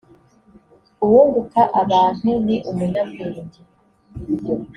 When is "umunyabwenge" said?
2.69-3.59